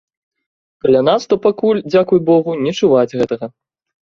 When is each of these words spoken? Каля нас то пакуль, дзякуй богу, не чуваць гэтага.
Каля 0.85 1.01
нас 1.09 1.27
то 1.33 1.37
пакуль, 1.43 1.83
дзякуй 1.91 2.19
богу, 2.31 2.57
не 2.65 2.71
чуваць 2.81 3.15
гэтага. 3.23 3.45